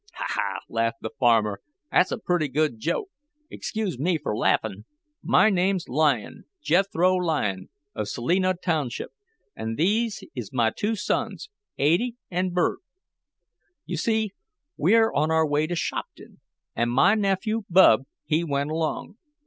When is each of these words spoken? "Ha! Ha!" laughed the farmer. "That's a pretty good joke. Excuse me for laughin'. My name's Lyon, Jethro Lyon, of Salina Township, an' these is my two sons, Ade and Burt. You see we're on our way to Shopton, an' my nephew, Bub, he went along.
"Ha! 0.15 0.25
Ha!" 0.29 0.59
laughed 0.67 1.03
the 1.03 1.11
farmer. 1.19 1.61
"That's 1.91 2.11
a 2.11 2.17
pretty 2.17 2.47
good 2.47 2.79
joke. 2.79 3.09
Excuse 3.51 3.99
me 3.99 4.17
for 4.17 4.35
laughin'. 4.35 4.85
My 5.21 5.51
name's 5.51 5.87
Lyon, 5.87 6.45
Jethro 6.59 7.13
Lyon, 7.17 7.69
of 7.93 8.07
Salina 8.09 8.55
Township, 8.55 9.11
an' 9.55 9.75
these 9.75 10.23
is 10.33 10.51
my 10.51 10.71
two 10.75 10.95
sons, 10.95 11.51
Ade 11.77 12.15
and 12.31 12.51
Burt. 12.51 12.79
You 13.85 13.95
see 13.95 14.31
we're 14.75 15.13
on 15.13 15.29
our 15.29 15.45
way 15.47 15.67
to 15.67 15.75
Shopton, 15.75 16.39
an' 16.75 16.89
my 16.89 17.13
nephew, 17.13 17.65
Bub, 17.69 18.07
he 18.25 18.43
went 18.43 18.71
along. 18.71 19.17